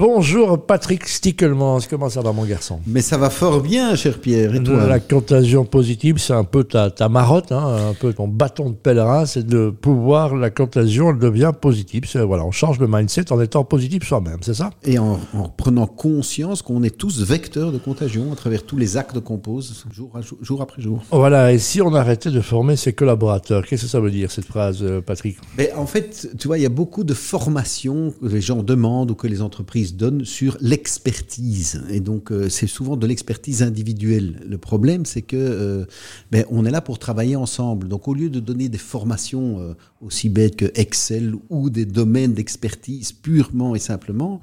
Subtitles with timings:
[0.00, 2.80] Bonjour Patrick Stickelmans, comment ça va mon garçon?
[2.86, 4.86] Mais ça va fort bien, cher Pierre, et toi?
[4.86, 8.76] La contagion positive, c'est un peu ta, ta marotte, hein, un peu ton bâton de
[8.76, 12.04] pèlerin, c'est de pouvoir, la contagion, elle devient positive.
[12.26, 14.70] Voilà, on change le mindset en étant positif soi-même, c'est ça?
[14.84, 18.96] Et en, en prenant conscience qu'on est tous vecteurs de contagion à travers tous les
[18.96, 21.02] actes qu'on pose, jour, à jour, jour après jour.
[21.10, 24.46] Voilà, et si on arrêtait de former ses collaborateurs, qu'est-ce que ça veut dire cette
[24.46, 25.36] phrase, euh, Patrick?
[25.58, 29.10] Mais En fait, tu vois, il y a beaucoup de formations que les gens demandent
[29.10, 31.82] ou que les entreprises donne sur l'expertise.
[31.90, 34.40] Et donc, euh, c'est souvent de l'expertise individuelle.
[34.48, 35.84] Le problème, c'est que euh,
[36.30, 37.88] ben, on est là pour travailler ensemble.
[37.88, 42.34] Donc, au lieu de donner des formations euh, aussi bêtes que Excel ou des domaines
[42.34, 44.40] d'expertise purement et simplement,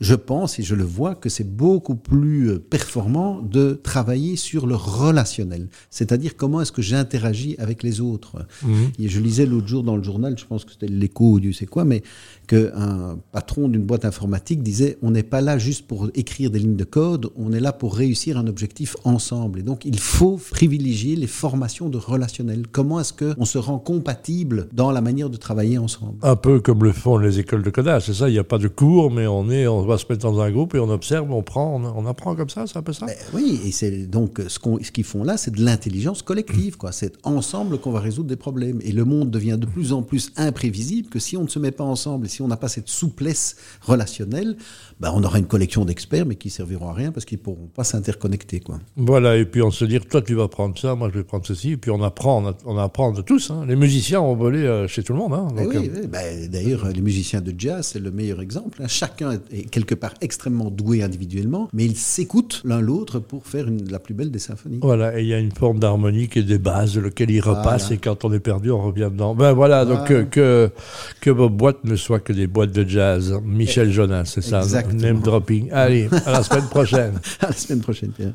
[0.00, 4.76] je pense et je le vois que c'est beaucoup plus performant de travailler sur le
[4.76, 8.46] relationnel, c'est-à-dire comment est-ce que j'interagis avec les autres.
[8.62, 8.74] Mmh.
[9.00, 11.52] Et je lisais l'autre jour dans le journal, je pense que c'était l'écho ou Dieu
[11.52, 12.02] sait quoi, mais
[12.46, 16.76] qu'un patron d'une boîte informatique disait on n'est pas là juste pour écrire des lignes
[16.76, 19.60] de code, on est là pour réussir un objectif ensemble.
[19.60, 22.66] Et donc il faut privilégier les formations de relationnel.
[22.70, 26.18] Comment est-ce qu'on se rend compatible dans la manière de travailler ensemble?
[26.22, 28.58] Un peu comme le font les écoles de codage, c'est ça, il n'y a pas
[28.58, 31.30] de cours, mais on est, on va se mettre dans un groupe et on observe,
[31.30, 33.06] on prend, on, apprend comme ça, c'est un peu ça?
[33.06, 36.76] Ben Oui, et c'est donc ce qu'ils ce qu'ils font là, c'est de l'intelligence collective.
[36.92, 38.80] C'est ensemble qu'on va résoudre des problèmes.
[38.82, 41.70] Et le monde devient de plus en plus imprévisible que si on ne se met
[41.70, 44.56] pas ensemble et si on n'a pas cette souplesse relationnelle,
[45.00, 47.84] ben on aura une collection d'experts, mais qui serviront à rien parce qu'ils pourront pas
[47.84, 48.78] s'interconnecter, quoi.
[48.96, 51.46] Voilà, et puis on se dit, toi tu vas prendre ça, moi je vais prendre
[51.46, 53.50] ceci, et puis on apprend, on, apprend de tous.
[53.50, 53.64] Hein.
[53.66, 55.34] Les musiciens ont volé euh, chez tout le monde.
[55.34, 56.06] Hein, eh donc, oui, euh, oui.
[56.06, 58.82] Ben, d'ailleurs, les musiciens de jazz, c'est le meilleur exemple.
[58.82, 58.88] Hein.
[58.88, 63.90] Chacun est quelque part extrêmement doués individuellement, mais ils s'écoutent l'un l'autre pour faire une,
[63.90, 64.80] la plus belle des symphonies.
[64.82, 67.98] Voilà, et il y a une forme d'harmonie et des bases, lequel ils repassent, et
[67.98, 69.34] quand on est perdu, on revient dedans.
[69.34, 70.70] Ben voilà, donc que, que,
[71.20, 73.34] que, vos boîtes ne soient que des boîtes de jazz.
[73.44, 75.70] Michel Jonas, c'est ça, name dropping.
[75.72, 77.20] Allez, à la semaine prochaine.
[77.40, 78.26] à la semaine prochaine, Pierre.